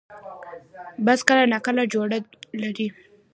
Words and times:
باز 1.05 1.19
کله 1.27 1.43
نا 1.51 1.57
کله 1.65 1.83
جوړه 1.93 2.17
لري 2.61 2.87